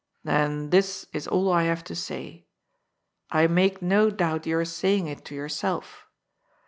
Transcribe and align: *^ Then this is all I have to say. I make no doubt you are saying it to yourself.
*^ 0.01 0.03
Then 0.23 0.71
this 0.71 1.05
is 1.13 1.27
all 1.27 1.51
I 1.53 1.65
have 1.65 1.83
to 1.83 1.93
say. 1.93 2.47
I 3.29 3.45
make 3.45 3.83
no 3.83 4.09
doubt 4.09 4.47
you 4.47 4.57
are 4.57 4.65
saying 4.65 5.05
it 5.05 5.23
to 5.25 5.35
yourself. 5.35 6.07